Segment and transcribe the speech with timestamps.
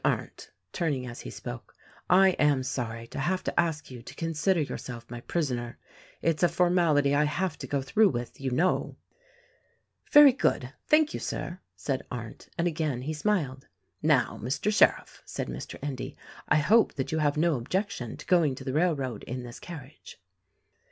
[0.03, 1.75] Arndt,"— turning as he spoke—
[2.25, 5.77] "I am sorry to have to ask you to consider your self my prisoner;
[6.23, 8.97] it's a formality I have to go through with, you know."
[10.11, 10.73] THE RECORDING ANGEL 79 "Very good!
[10.87, 13.67] Thank you, Sir," said Arndt— and again he smiled.
[14.01, 14.73] "Now, Mr.
[14.73, 15.77] Sheriff," said Mr.
[15.83, 16.17] Endy,
[16.49, 19.81] "I hope that you have no objection to going to the railroad in this car
[19.81, 20.15] riage."